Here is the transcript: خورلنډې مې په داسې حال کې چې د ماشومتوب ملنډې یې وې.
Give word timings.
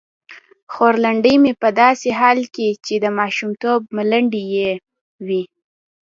خورلنډې 0.73 1.33
مې 1.43 1.53
په 1.61 1.69
داسې 1.81 2.09
حال 2.19 2.39
کې 2.55 2.67
چې 2.85 2.93
د 3.03 3.05
ماشومتوب 3.19 3.79
ملنډې 3.95 4.43
یې 4.55 4.69
وې. 5.25 5.43